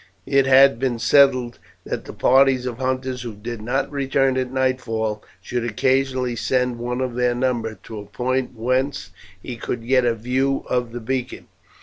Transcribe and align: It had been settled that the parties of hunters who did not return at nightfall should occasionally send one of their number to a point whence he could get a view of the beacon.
It 0.25 0.47
had 0.47 0.79
been 0.79 0.97
settled 0.97 1.59
that 1.85 2.05
the 2.05 2.11
parties 2.11 2.65
of 2.65 2.79
hunters 2.79 3.21
who 3.21 3.35
did 3.35 3.61
not 3.61 3.91
return 3.91 4.35
at 4.35 4.51
nightfall 4.51 5.23
should 5.43 5.63
occasionally 5.63 6.35
send 6.35 6.79
one 6.79 7.01
of 7.01 7.13
their 7.13 7.35
number 7.35 7.75
to 7.83 7.99
a 7.99 8.05
point 8.07 8.55
whence 8.55 9.11
he 9.43 9.57
could 9.57 9.85
get 9.87 10.03
a 10.03 10.15
view 10.15 10.65
of 10.67 10.91
the 10.91 11.01
beacon. 11.01 11.49